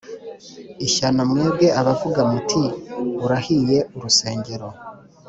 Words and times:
ishyano 0.85 1.21
mwebwe 1.31 1.67
abavuga 1.79 2.21
muti 2.31 2.63
Urahiye 3.25 3.77
urusengero 3.95 4.67